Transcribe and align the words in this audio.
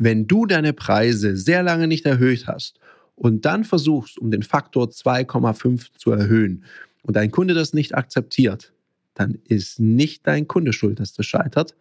Wenn 0.00 0.28
du 0.28 0.46
deine 0.46 0.72
Preise 0.72 1.36
sehr 1.36 1.64
lange 1.64 1.88
nicht 1.88 2.06
erhöht 2.06 2.46
hast 2.46 2.78
und 3.16 3.44
dann 3.44 3.64
versuchst, 3.64 4.16
um 4.16 4.30
den 4.30 4.44
Faktor 4.44 4.86
2,5 4.86 5.88
zu 5.96 6.12
erhöhen 6.12 6.62
und 7.02 7.16
dein 7.16 7.32
Kunde 7.32 7.52
das 7.52 7.72
nicht 7.72 7.96
akzeptiert, 7.96 8.72
dann 9.14 9.38
ist 9.48 9.80
nicht 9.80 10.24
dein 10.24 10.46
Kunde 10.46 10.72
schuld, 10.72 11.00
dass 11.00 11.14
das 11.14 11.26
scheitert, 11.26 11.74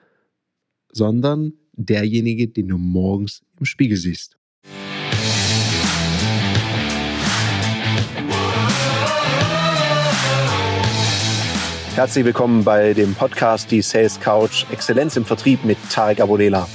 sondern 0.92 1.54
derjenige, 1.74 2.48
den 2.48 2.70
du 2.70 2.80
morgens 2.80 3.44
im 3.60 3.68
Spiegel 3.68 3.98
siehst. 3.98 4.36
Herzlich 11.94 12.26
willkommen 12.26 12.64
bei 12.64 12.96
dem 12.96 13.14
Podcast 13.14 13.70
Die 13.70 13.84
Sales 13.84 14.20
Couch 14.20 14.66
Exzellenz 14.72 15.16
im 15.18 15.26
Vertrieb 15.26 15.64
mit 15.64 15.78
Tarek 15.92 16.20
Abodela. 16.20 16.68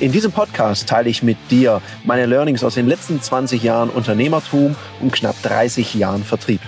In 0.00 0.12
diesem 0.12 0.32
Podcast 0.32 0.88
teile 0.88 1.10
ich 1.10 1.22
mit 1.22 1.36
dir 1.50 1.82
meine 2.06 2.24
Learnings 2.24 2.64
aus 2.64 2.74
den 2.74 2.86
letzten 2.86 3.20
20 3.20 3.62
Jahren 3.62 3.90
Unternehmertum 3.90 4.74
und 4.98 5.12
knapp 5.12 5.36
30 5.42 5.94
Jahren 5.94 6.24
Vertrieb. 6.24 6.62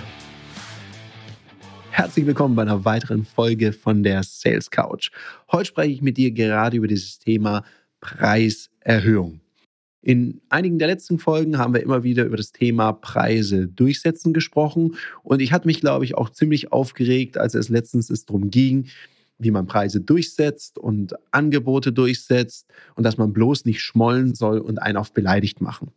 Herzlich 1.89 2.27
willkommen 2.27 2.53
bei 2.55 2.61
einer 2.61 2.85
weiteren 2.85 3.25
Folge 3.25 3.73
von 3.73 4.03
der 4.03 4.21
Sales 4.21 4.69
Couch. 4.69 5.09
Heute 5.51 5.65
spreche 5.65 5.93
ich 5.93 6.03
mit 6.03 6.17
dir 6.17 6.29
gerade 6.29 6.77
über 6.77 6.85
dieses 6.85 7.17
Thema 7.17 7.63
Preiserhöhung. 8.01 9.39
In 10.03 10.41
einigen 10.49 10.77
der 10.77 10.89
letzten 10.89 11.17
Folgen 11.17 11.57
haben 11.57 11.73
wir 11.73 11.81
immer 11.81 12.03
wieder 12.03 12.25
über 12.25 12.37
das 12.37 12.51
Thema 12.51 12.93
Preise 12.93 13.67
durchsetzen 13.67 14.33
gesprochen. 14.33 14.95
Und 15.23 15.41
ich 15.41 15.51
hatte 15.51 15.65
mich, 15.65 15.81
glaube 15.81 16.05
ich, 16.05 16.13
auch 16.13 16.29
ziemlich 16.29 16.71
aufgeregt, 16.71 17.39
als 17.39 17.55
es 17.55 17.69
letztens 17.69 18.09
darum 18.25 18.51
ging, 18.51 18.89
wie 19.43 19.51
man 19.51 19.65
Preise 19.65 20.01
durchsetzt 20.01 20.77
und 20.77 21.15
Angebote 21.31 21.91
durchsetzt 21.91 22.67
und 22.95 23.03
dass 23.03 23.17
man 23.17 23.33
bloß 23.33 23.65
nicht 23.65 23.81
schmollen 23.81 24.35
soll 24.35 24.59
und 24.59 24.79
einen 24.79 24.97
auf 24.97 25.13
beleidigt 25.13 25.61
machen. 25.61 25.91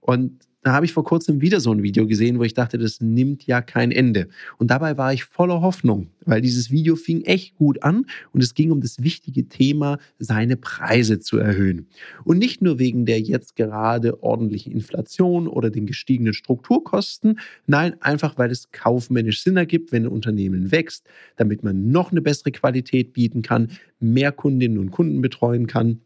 Und 0.00 0.47
da 0.62 0.72
habe 0.72 0.86
ich 0.86 0.92
vor 0.92 1.04
kurzem 1.04 1.40
wieder 1.40 1.60
so 1.60 1.70
ein 1.70 1.82
Video 1.82 2.06
gesehen, 2.06 2.38
wo 2.38 2.42
ich 2.42 2.52
dachte, 2.52 2.78
das 2.78 3.00
nimmt 3.00 3.46
ja 3.46 3.62
kein 3.62 3.92
Ende. 3.92 4.28
Und 4.58 4.70
dabei 4.70 4.98
war 4.98 5.12
ich 5.12 5.24
voller 5.24 5.60
Hoffnung, 5.60 6.08
weil 6.24 6.40
dieses 6.40 6.70
Video 6.70 6.96
fing 6.96 7.22
echt 7.22 7.56
gut 7.56 7.82
an 7.84 8.06
und 8.32 8.42
es 8.42 8.54
ging 8.54 8.72
um 8.72 8.80
das 8.80 9.02
wichtige 9.02 9.48
Thema, 9.48 9.98
seine 10.18 10.56
Preise 10.56 11.20
zu 11.20 11.38
erhöhen. 11.38 11.86
Und 12.24 12.38
nicht 12.38 12.60
nur 12.60 12.78
wegen 12.78 13.06
der 13.06 13.20
jetzt 13.20 13.54
gerade 13.54 14.22
ordentlichen 14.22 14.72
Inflation 14.72 15.46
oder 15.46 15.70
den 15.70 15.86
gestiegenen 15.86 16.34
Strukturkosten, 16.34 17.38
nein, 17.66 17.94
einfach 18.00 18.36
weil 18.36 18.50
es 18.50 18.70
kaufmännisch 18.72 19.42
Sinn 19.42 19.56
ergibt, 19.56 19.92
wenn 19.92 20.04
ein 20.04 20.08
Unternehmen 20.08 20.72
wächst, 20.72 21.06
damit 21.36 21.62
man 21.62 21.90
noch 21.90 22.10
eine 22.10 22.20
bessere 22.20 22.50
Qualität 22.50 23.12
bieten 23.12 23.42
kann, 23.42 23.70
mehr 24.00 24.32
Kundinnen 24.32 24.78
und 24.78 24.90
Kunden 24.90 25.20
betreuen 25.20 25.68
kann 25.68 26.00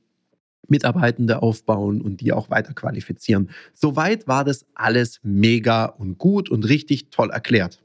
Mitarbeitende 0.68 1.42
aufbauen 1.42 2.00
und 2.00 2.20
die 2.20 2.32
auch 2.32 2.50
weiter 2.50 2.72
qualifizieren. 2.72 3.50
Soweit 3.74 4.28
war 4.28 4.44
das 4.44 4.64
alles 4.74 5.20
mega 5.22 5.86
und 5.86 6.18
gut 6.18 6.50
und 6.50 6.68
richtig 6.68 7.10
toll 7.10 7.30
erklärt. 7.30 7.82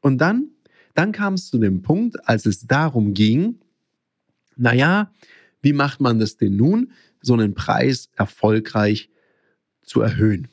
Und 0.00 0.18
dann, 0.18 0.48
dann 0.94 1.12
kam 1.12 1.34
es 1.34 1.48
zu 1.48 1.58
dem 1.58 1.82
Punkt, 1.82 2.28
als 2.28 2.46
es 2.46 2.66
darum 2.66 3.14
ging, 3.14 3.60
naja, 4.56 5.12
wie 5.62 5.72
macht 5.72 6.00
man 6.00 6.18
das 6.18 6.36
denn 6.36 6.56
nun, 6.56 6.92
so 7.22 7.34
einen 7.34 7.54
Preis 7.54 8.10
erfolgreich 8.16 9.10
zu 9.82 10.00
erhöhen? 10.00 10.48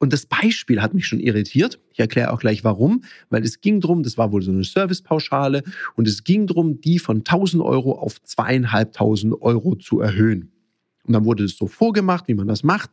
Und 0.00 0.14
das 0.14 0.24
Beispiel 0.24 0.80
hat 0.80 0.94
mich 0.94 1.06
schon 1.06 1.20
irritiert. 1.20 1.78
Ich 1.92 2.00
erkläre 2.00 2.32
auch 2.32 2.40
gleich 2.40 2.64
warum, 2.64 3.04
weil 3.28 3.44
es 3.44 3.60
ging 3.60 3.80
drum, 3.80 4.02
das 4.02 4.16
war 4.16 4.32
wohl 4.32 4.40
so 4.40 4.50
eine 4.50 4.64
Servicepauschale 4.64 5.62
und 5.94 6.08
es 6.08 6.24
ging 6.24 6.46
drum, 6.46 6.80
die 6.80 6.98
von 6.98 7.18
1000 7.18 7.62
Euro 7.62 7.92
auf 7.92 8.20
zweieinhalbtausend 8.22 9.42
Euro 9.42 9.76
zu 9.76 10.00
erhöhen. 10.00 10.52
Und 11.04 11.12
dann 11.12 11.26
wurde 11.26 11.44
es 11.44 11.58
so 11.58 11.66
vorgemacht, 11.66 12.28
wie 12.28 12.34
man 12.34 12.48
das 12.48 12.62
macht. 12.62 12.92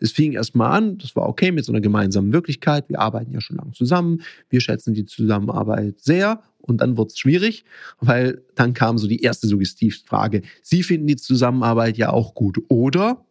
Es 0.00 0.10
fing 0.10 0.32
erstmal 0.32 0.72
an, 0.72 0.98
das 0.98 1.14
war 1.14 1.28
okay 1.28 1.52
mit 1.52 1.64
so 1.64 1.72
einer 1.72 1.80
gemeinsamen 1.80 2.32
Wirklichkeit. 2.32 2.88
Wir 2.88 2.98
arbeiten 2.98 3.32
ja 3.32 3.40
schon 3.40 3.56
lange 3.56 3.72
zusammen. 3.72 4.22
Wir 4.48 4.60
schätzen 4.60 4.92
die 4.94 5.04
Zusammenarbeit 5.04 6.00
sehr. 6.00 6.42
Und 6.58 6.80
dann 6.80 6.96
wurde 6.96 7.08
es 7.08 7.18
schwierig, 7.18 7.64
weil 8.00 8.42
dann 8.56 8.74
kam 8.74 8.98
so 8.98 9.06
die 9.06 9.22
erste 9.22 9.46
Suggestivfrage. 9.46 10.42
Sie 10.62 10.82
finden 10.82 11.06
die 11.06 11.16
Zusammenarbeit 11.16 11.96
ja 11.96 12.10
auch 12.10 12.34
gut, 12.34 12.58
oder? 12.68 13.24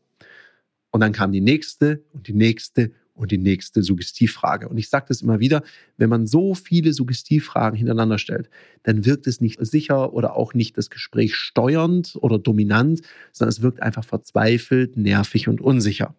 Und 0.91 1.02
dann 1.02 1.12
kam 1.12 1.31
die 1.31 1.41
nächste 1.41 2.03
und 2.13 2.28
die 2.28 2.34
nächste 2.34 2.91
und 3.19 3.31
die 3.31 3.38
nächste 3.38 3.84
Suggestivfrage. 3.84 4.69
Und 4.69 4.78
ich 4.78 4.90
sage 4.90 5.06
das 5.09 5.22
immer 5.22 5.40
wieder, 5.40 5.62
wenn 5.97 6.09
man 6.09 6.25
so 6.25 6.56
viele 6.56 6.94
Suggestivfragen 6.94 7.78
hintereinander 7.78 8.18
stellt, 8.18 8.50
dann 8.84 9.06
wirkt 9.06 9.28
es 9.28 9.41
nicht 9.41 9.59
sicher 9.66 10.13
oder 10.13 10.35
auch 10.35 10.53
nicht 10.53 10.78
das 10.78 10.90
Gespräch 10.90 11.35
steuernd 11.35 12.18
oder 12.22 12.40
dominant, 12.40 13.02
sondern 13.34 13.50
es 13.50 13.62
wirkt 13.62 13.84
einfach 13.84 14.06
verzweifelt, 14.06 14.96
nervig 14.96 15.50
und 15.50 15.59
unsicher. 15.59 16.16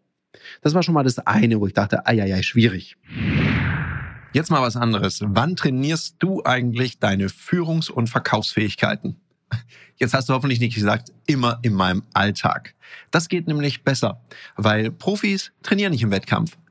Das 0.60 0.75
war 0.75 0.83
schon 0.83 0.94
mal 0.94 1.03
das 1.03 1.19
eine, 1.19 1.59
wo 1.59 1.66
ich 1.66 1.72
dachte, 1.72 2.06
ei, 2.06 2.43
schwierig. 2.43 2.97
Jetzt 4.33 4.50
mal 4.50 4.62
was 4.62 4.77
anderes. 4.77 5.22
Wann 5.27 5.56
trainierst 5.56 6.16
du 6.21 6.44
eigentlich 6.44 6.99
deine 6.99 7.28
Führungs- 7.28 7.91
und 7.91 8.09
Verkaufsfähigkeiten? 8.09 9.16
Jetzt 9.97 10.15
hast 10.15 10.28
du 10.28 10.34
hoffentlich 10.34 10.60
nicht 10.60 10.75
gesagt, 10.75 11.12
immer 11.27 11.59
in 11.62 11.75
meinem 11.75 12.03
Alltag. 12.15 12.75
Das 13.10 13.28
geht 13.28 13.49
nämlich 13.49 13.83
besser, 13.83 14.21
weil 14.56 14.91
Profis 14.91 15.53
trainieren 15.62 15.93
nicht 15.93 16.03
im 16.03 16.10
Wettkampf. 16.10 16.56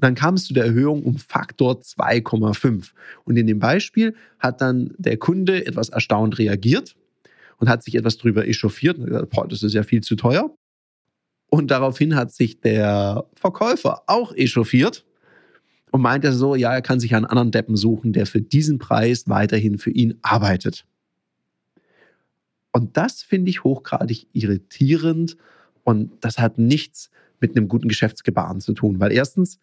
Dann 0.00 0.14
kam 0.14 0.34
es 0.34 0.44
zu 0.44 0.54
der 0.54 0.64
Erhöhung 0.64 1.02
um 1.02 1.18
Faktor 1.18 1.80
2,5. 1.80 2.90
Und 3.24 3.36
in 3.36 3.46
dem 3.46 3.58
Beispiel 3.58 4.14
hat 4.38 4.60
dann 4.60 4.94
der 4.98 5.16
Kunde 5.16 5.66
etwas 5.66 5.88
erstaunt 5.88 6.38
reagiert 6.38 6.96
und 7.58 7.68
hat 7.68 7.82
sich 7.82 7.94
etwas 7.94 8.18
drüber 8.18 8.46
echauffiert 8.46 8.98
und 8.98 9.06
gesagt, 9.06 9.30
boah, 9.30 9.48
das 9.48 9.62
ist 9.62 9.74
ja 9.74 9.82
viel 9.82 10.02
zu 10.02 10.16
teuer. 10.16 10.54
Und 11.48 11.70
daraufhin 11.70 12.14
hat 12.16 12.32
sich 12.32 12.60
der 12.60 13.24
Verkäufer 13.34 14.02
auch 14.06 14.34
echauffiert 14.34 15.04
und 15.92 16.02
meinte 16.02 16.32
so, 16.32 16.54
ja, 16.54 16.74
er 16.74 16.82
kann 16.82 17.00
sich 17.00 17.14
einen 17.14 17.24
anderen 17.24 17.52
Deppen 17.52 17.76
suchen, 17.76 18.12
der 18.12 18.26
für 18.26 18.40
diesen 18.40 18.78
Preis 18.78 19.28
weiterhin 19.28 19.78
für 19.78 19.90
ihn 19.90 20.18
arbeitet. 20.22 20.84
Und 22.72 22.96
das 22.96 23.22
finde 23.22 23.48
ich 23.48 23.64
hochgradig 23.64 24.26
irritierend 24.34 25.38
und 25.84 26.12
das 26.20 26.38
hat 26.38 26.58
nichts 26.58 27.10
mit 27.40 27.56
einem 27.56 27.68
guten 27.68 27.88
Geschäftsgebaren 27.88 28.60
zu 28.60 28.74
tun, 28.74 29.00
weil 29.00 29.12
erstens 29.12 29.58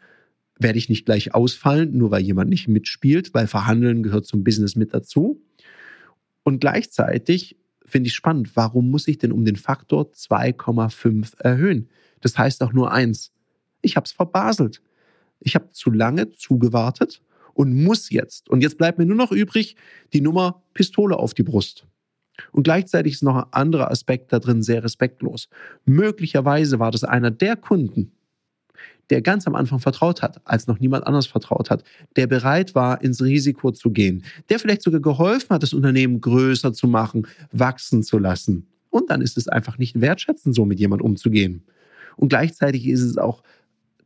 werde 0.63 0.79
ich 0.79 0.90
nicht 0.90 1.06
gleich 1.06 1.35
ausfallen, 1.35 1.97
nur 1.97 2.12
weil 2.12 2.22
jemand 2.22 2.50
nicht 2.50 2.68
mitspielt, 2.68 3.34
weil 3.34 3.47
Verhandeln 3.47 4.03
gehört 4.03 4.25
zum 4.25 4.44
Business 4.44 4.75
mit 4.75 4.94
dazu. 4.94 5.41
Und 6.44 6.59
gleichzeitig 6.59 7.57
finde 7.85 8.07
ich 8.07 8.16
spannend, 8.16 8.56
warum 8.56 8.90
muss 8.90 9.07
ich 9.07 9.18
denn 9.18 9.31
um 9.31 9.46
den 9.46 9.56
Faktor 9.56 10.12
2,5 10.12 11.40
erhöhen? 11.40 11.90
Das 12.22 12.38
heißt 12.38 12.62
doch 12.62 12.74
nur 12.74 12.91
eins, 12.91 13.31
ich 13.81 13.96
habe 13.96 14.06
es 14.06 14.12
verbaselt. 14.12 14.81
Ich 15.40 15.56
habe 15.56 15.69
zu 15.72 15.91
lange 15.91 16.31
zugewartet 16.31 17.22
und 17.53 17.84
muss 17.84 18.09
jetzt. 18.09 18.50
Und 18.50 18.62
jetzt 18.62 18.78
bleibt 18.78 18.97
mir 18.97 19.06
nur 19.06 19.18
noch 19.18 19.31
übrig 19.31 19.75
die 20.13 20.22
Nummer 20.22 20.63
Pistole 20.74 21.18
auf 21.18 21.34
die 21.34 21.44
Brust. 21.44 21.85
Und 22.51 22.63
gleichzeitig 22.63 23.13
ist 23.13 23.24
noch 23.24 23.35
ein 23.35 23.51
anderer 23.51 23.91
Aspekt 23.91 24.34
da 24.34 24.40
drin 24.40 24.63
sehr 24.63 24.84
respektlos. 24.84 25.50
Möglicherweise 25.86 26.80
war 26.80 26.92
das 26.92 27.04
einer 27.04 27.30
der 27.30 27.56
Kunden, 27.56 28.12
der 29.10 29.22
ganz 29.22 29.48
am 29.48 29.56
Anfang 29.56 29.80
vertraut 29.80 30.22
hat, 30.22 30.42
als 30.46 30.68
noch 30.68 30.80
niemand 30.80 31.06
anders 31.06 31.28
vertraut 31.28 31.70
hat, 31.70 31.84
der 32.16 32.28
bereit 32.28 32.76
war, 32.76 33.02
ins 33.02 33.22
Risiko 33.22 33.72
zu 33.72 33.92
gehen, 33.92 34.24
der 34.50 34.60
vielleicht 34.60 34.82
sogar 34.82 35.02
geholfen 35.02 35.50
hat, 35.50 35.64
das 35.64 35.74
Unternehmen 35.74 36.22
größer 36.22 36.74
zu 36.74 36.88
machen, 36.88 37.28
wachsen 37.52 38.04
zu 38.04 38.18
lassen. 38.18 38.68
Und 38.90 39.10
dann 39.10 39.22
ist 39.22 39.38
es 39.38 39.48
einfach 39.48 39.78
nicht 39.78 40.00
wertschätzend, 40.02 40.56
so 40.56 40.66
mit 40.66 40.80
jemand 40.80 41.02
umzugehen. 41.02 41.64
Und 42.16 42.30
gleichzeitig 42.30 42.88
ist 42.88 43.02
es 43.02 43.18
auch 43.18 43.44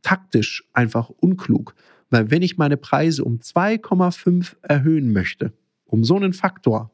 taktisch 0.02 0.64
einfach 0.72 1.10
unklug. 1.10 1.74
Weil 2.10 2.30
wenn 2.30 2.42
ich 2.42 2.56
meine 2.56 2.76
Preise 2.76 3.24
um 3.24 3.38
2,5 3.38 4.56
erhöhen 4.62 5.12
möchte, 5.12 5.52
um 5.84 6.04
so 6.04 6.16
einen 6.16 6.32
Faktor, 6.32 6.90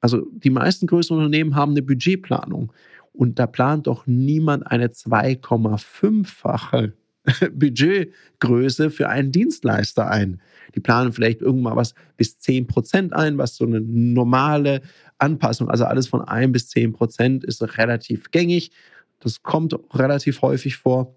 also 0.00 0.26
die 0.30 0.50
meisten 0.50 0.86
größeren 0.86 1.18
Unternehmen 1.18 1.56
haben 1.56 1.72
eine 1.72 1.82
Budgetplanung 1.82 2.72
und 3.18 3.38
da 3.40 3.48
plant 3.48 3.88
doch 3.88 4.06
niemand 4.06 4.70
eine 4.70 4.86
2,5-fache 4.88 6.92
Budgetgröße 7.52 8.92
für 8.92 9.08
einen 9.08 9.32
Dienstleister 9.32 10.08
ein. 10.08 10.40
Die 10.76 10.80
planen 10.80 11.12
vielleicht 11.12 11.40
irgendwann 11.40 11.74
was 11.74 11.94
bis 12.16 12.38
10 12.38 12.68
Prozent 12.68 13.12
ein, 13.12 13.36
was 13.36 13.56
so 13.56 13.66
eine 13.66 13.80
normale 13.80 14.82
Anpassung, 15.18 15.68
also 15.68 15.84
alles 15.84 16.06
von 16.06 16.22
1 16.22 16.52
bis 16.52 16.68
10 16.68 16.92
Prozent, 16.92 17.42
ist 17.42 17.60
relativ 17.76 18.30
gängig. 18.30 18.70
Das 19.18 19.42
kommt 19.42 19.76
relativ 19.92 20.40
häufig 20.42 20.76
vor. 20.76 21.16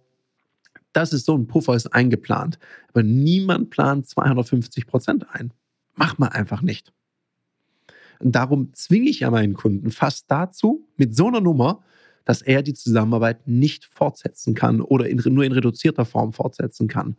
Das 0.93 1.13
ist 1.13 1.27
so 1.27 1.37
ein 1.37 1.45
Puffer, 1.45 1.75
ist 1.75 1.93
eingeplant. 1.93 2.57
Aber 2.87 3.03
niemand 3.03 3.69
plant 3.69 4.07
250 4.07 4.87
Prozent 4.87 5.27
ein. 5.35 5.53
Macht 5.93 6.17
man 6.17 6.29
einfach 6.29 6.63
nicht. 6.63 6.91
Und 8.19 8.31
darum 8.31 8.73
zwinge 8.73 9.07
ich 9.07 9.19
ja 9.19 9.29
meinen 9.29 9.53
Kunden 9.53 9.91
fast 9.91 10.31
dazu, 10.31 10.87
mit 10.97 11.15
so 11.15 11.27
einer 11.27 11.41
Nummer, 11.41 11.83
dass 12.25 12.41
er 12.41 12.61
die 12.61 12.73
Zusammenarbeit 12.73 13.47
nicht 13.47 13.85
fortsetzen 13.85 14.53
kann 14.53 14.81
oder 14.81 15.09
in, 15.09 15.21
nur 15.33 15.43
in 15.43 15.51
reduzierter 15.51 16.05
Form 16.05 16.33
fortsetzen 16.33 16.87
kann. 16.87 17.15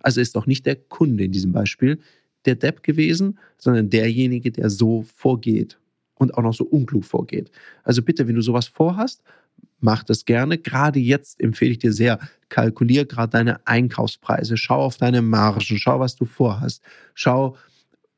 Also 0.00 0.20
ist 0.20 0.36
doch 0.36 0.46
nicht 0.46 0.66
der 0.66 0.76
Kunde 0.76 1.24
in 1.24 1.32
diesem 1.32 1.52
Beispiel 1.52 1.98
der 2.44 2.54
Depp 2.54 2.82
gewesen, 2.82 3.38
sondern 3.58 3.90
derjenige, 3.90 4.52
der 4.52 4.70
so 4.70 5.02
vorgeht 5.02 5.78
und 6.14 6.34
auch 6.34 6.42
noch 6.42 6.54
so 6.54 6.64
unklug 6.64 7.04
vorgeht. 7.04 7.50
Also 7.82 8.02
bitte, 8.02 8.28
wenn 8.28 8.36
du 8.36 8.40
sowas 8.40 8.68
vorhast, 8.68 9.22
mach 9.80 10.04
das 10.04 10.24
gerne. 10.24 10.58
Gerade 10.58 11.00
jetzt 11.00 11.40
empfehle 11.40 11.72
ich 11.72 11.78
dir 11.78 11.92
sehr, 11.92 12.18
kalkulier 12.48 13.04
gerade 13.04 13.32
deine 13.32 13.66
Einkaufspreise, 13.66 14.56
schau 14.56 14.80
auf 14.80 14.96
deine 14.96 15.22
Margen, 15.22 15.60
schau, 15.60 15.98
was 15.98 16.16
du 16.16 16.24
vorhast, 16.24 16.82
schau, 17.14 17.56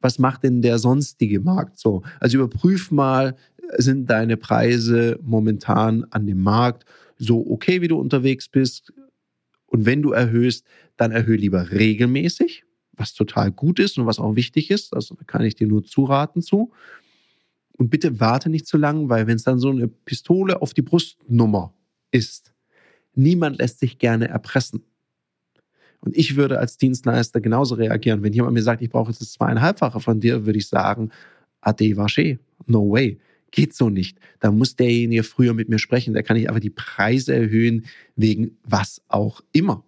was 0.00 0.19
macht 0.19 0.44
denn 0.44 0.62
der 0.62 0.78
sonstige 0.78 1.40
Markt 1.40 1.78
so? 1.78 2.02
Also 2.20 2.38
überprüf 2.38 2.90
mal, 2.90 3.36
sind 3.76 4.08
deine 4.08 4.36
Preise 4.36 5.18
momentan 5.22 6.04
an 6.10 6.26
dem 6.26 6.42
Markt 6.42 6.84
so 7.16 7.44
okay, 7.50 7.82
wie 7.82 7.88
du 7.88 7.98
unterwegs 7.98 8.48
bist? 8.48 8.92
Und 9.66 9.84
wenn 9.84 10.02
du 10.02 10.12
erhöhst, 10.12 10.64
dann 10.96 11.12
erhöhe 11.12 11.36
lieber 11.36 11.70
regelmäßig, 11.70 12.64
was 12.92 13.14
total 13.14 13.50
gut 13.50 13.78
ist 13.78 13.98
und 13.98 14.06
was 14.06 14.18
auch 14.18 14.34
wichtig 14.36 14.70
ist. 14.70 14.94
Also 14.94 15.14
da 15.14 15.24
kann 15.24 15.44
ich 15.44 15.54
dir 15.54 15.66
nur 15.66 15.84
zuraten 15.84 16.42
zu. 16.42 16.72
Und 17.76 17.90
bitte 17.90 18.18
warte 18.18 18.50
nicht 18.50 18.66
zu 18.66 18.76
lang, 18.76 19.08
weil 19.08 19.26
wenn 19.26 19.36
es 19.36 19.44
dann 19.44 19.58
so 19.58 19.70
eine 19.70 19.88
Pistole 19.88 20.60
auf 20.62 20.74
die 20.74 20.82
Brustnummer 20.82 21.72
ist, 22.10 22.52
niemand 23.14 23.58
lässt 23.58 23.78
sich 23.78 23.98
gerne 23.98 24.28
erpressen. 24.28 24.82
Und 26.00 26.16
ich 26.16 26.36
würde 26.36 26.58
als 26.58 26.76
Dienstleister 26.76 27.40
genauso 27.40 27.74
reagieren. 27.74 28.22
Wenn 28.22 28.32
jemand 28.32 28.54
mir 28.54 28.62
sagt, 28.62 28.82
ich 28.82 28.90
brauche 28.90 29.10
jetzt 29.10 29.20
das 29.20 29.32
zweieinhalbfache 29.32 30.00
von 30.00 30.20
dir, 30.20 30.46
würde 30.46 30.58
ich 30.58 30.68
sagen, 30.68 31.10
ade 31.60 31.84
vaché, 31.96 32.38
no 32.66 32.90
way. 32.90 33.18
Geht 33.50 33.74
so 33.74 33.88
nicht. 33.88 34.18
Da 34.40 34.50
muss 34.50 34.76
derjenige 34.76 35.22
früher 35.22 35.54
mit 35.54 35.68
mir 35.68 35.78
sprechen. 35.78 36.14
Da 36.14 36.22
kann 36.22 36.36
ich 36.36 36.48
einfach 36.48 36.60
die 36.60 36.70
Preise 36.70 37.34
erhöhen 37.34 37.86
wegen 38.14 38.58
was 38.62 39.02
auch 39.08 39.40
immer. 39.52 39.84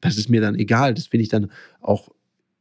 Das 0.00 0.16
ist 0.16 0.28
mir 0.28 0.40
dann 0.40 0.54
egal. 0.56 0.94
Das 0.94 1.06
finde 1.06 1.22
ich 1.22 1.28
dann 1.28 1.50
auch 1.80 2.10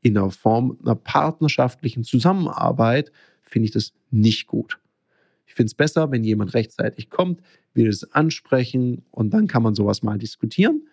in 0.01 0.13
der 0.13 0.29
Form 0.29 0.77
einer 0.81 0.95
partnerschaftlichen 0.95 2.03
Zusammenarbeit, 2.03 3.11
finde 3.41 3.65
ich 3.65 3.71
das 3.71 3.93
nicht 4.11 4.47
gut. 4.47 4.79
Ich 5.45 5.53
finde 5.53 5.67
es 5.67 5.73
besser, 5.73 6.11
wenn 6.11 6.23
jemand 6.23 6.53
rechtzeitig 6.53 7.09
kommt, 7.09 7.41
will 7.73 7.87
es 7.87 8.11
ansprechen 8.13 9.03
und 9.11 9.31
dann 9.31 9.47
kann 9.47 9.63
man 9.63 9.75
sowas 9.75 10.03
mal 10.03 10.17
diskutieren. 10.17 10.87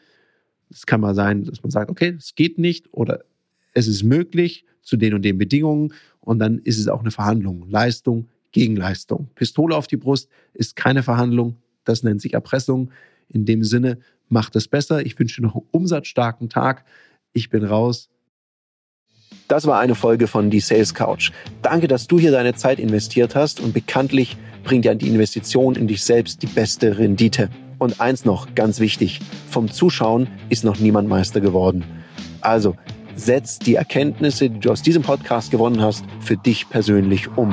Es 0.71 0.87
kann 0.87 1.01
mal 1.01 1.15
sein, 1.15 1.45
dass 1.45 1.63
man 1.63 1.71
sagt, 1.71 1.91
okay, 1.91 2.15
es 2.19 2.35
geht 2.35 2.59
nicht 2.59 2.93
oder 2.93 3.25
es 3.73 3.87
ist 3.87 4.03
möglich 4.03 4.65
zu 4.83 4.97
den 4.97 5.15
und 5.15 5.23
den 5.23 5.39
Bedingungen 5.39 5.93
und 6.21 6.39
dann 6.39 6.59
ist 6.59 6.79
es 6.79 6.89
auch 6.89 7.01
eine 7.01 7.11
Verhandlung. 7.11 7.69
Leistung 7.69 8.29
gegen 8.55 8.77
Leistung. 8.77 9.29
Pistole 9.35 9.77
auf 9.77 9.87
die 9.89 9.99
Brust 9.99 10.31
ist 10.55 10.77
keine 10.77 11.03
Verhandlung, 11.03 11.57
das 11.85 12.03
nennt 12.03 12.23
sich 12.23 12.33
Erpressung. 12.33 12.91
In 13.29 13.45
dem 13.45 13.65
Sinne, 13.65 13.99
macht 14.29 14.57
es 14.57 14.69
besser. 14.69 15.05
Ich 15.05 15.19
wünsche 15.19 15.43
noch 15.43 15.55
einen 15.55 15.67
umsatzstarken 15.73 16.49
Tag. 16.49 16.85
Ich 17.33 17.51
bin 17.51 17.65
raus. 17.65 18.09
Das 19.49 19.67
war 19.67 19.81
eine 19.81 19.95
Folge 19.95 20.27
von 20.27 20.51
Die 20.51 20.61
Sales 20.61 20.95
Couch. 20.95 21.33
Danke, 21.63 21.89
dass 21.89 22.07
du 22.07 22.19
hier 22.19 22.31
deine 22.31 22.55
Zeit 22.55 22.79
investiert 22.79 23.35
hast 23.35 23.61
und 23.61 23.75
bekanntlich 23.75 24.37
bringt 24.63 24.85
ja 24.85 24.95
die 24.95 25.09
Investition 25.09 25.75
in 25.75 25.89
dich 25.89 26.03
selbst 26.03 26.43
die 26.43 26.47
beste 26.47 26.97
Rendite. 26.97 27.51
Und 27.79 28.01
eins 28.01 28.25
noch, 28.25 28.55
ganz 28.55 28.81
wichtig, 28.81 29.21
vom 29.51 29.71
Zuschauen 29.71 30.29
ist 30.49 30.65
noch 30.65 30.79
niemand 30.79 31.09
Meister 31.09 31.41
geworden. 31.41 31.85
Also, 32.41 32.77
setz 33.17 33.59
die 33.59 33.75
Erkenntnisse, 33.75 34.49
die 34.49 34.61
du 34.61 34.71
aus 34.71 34.83
diesem 34.83 35.03
Podcast 35.03 35.51
gewonnen 35.51 35.83
hast, 35.83 36.05
für 36.21 36.37
dich 36.37 36.69
persönlich 36.71 37.37
um. 37.37 37.53